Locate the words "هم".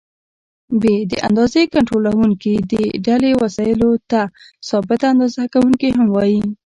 5.97-6.05